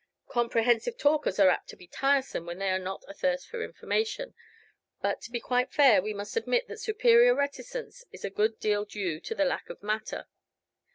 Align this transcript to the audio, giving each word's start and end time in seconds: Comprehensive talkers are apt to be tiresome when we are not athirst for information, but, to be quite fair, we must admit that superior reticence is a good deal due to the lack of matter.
Comprehensive 0.29 0.97
talkers 0.97 1.37
are 1.37 1.49
apt 1.49 1.69
to 1.69 1.75
be 1.75 1.85
tiresome 1.85 2.47
when 2.47 2.57
we 2.57 2.65
are 2.65 2.79
not 2.79 3.05
athirst 3.07 3.47
for 3.47 3.63
information, 3.63 4.33
but, 4.99 5.21
to 5.21 5.29
be 5.29 5.39
quite 5.39 5.71
fair, 5.71 6.01
we 6.01 6.11
must 6.11 6.35
admit 6.35 6.67
that 6.67 6.79
superior 6.79 7.35
reticence 7.35 8.03
is 8.11 8.25
a 8.25 8.31
good 8.31 8.59
deal 8.59 8.83
due 8.83 9.19
to 9.19 9.35
the 9.35 9.45
lack 9.45 9.69
of 9.69 9.83
matter. 9.83 10.27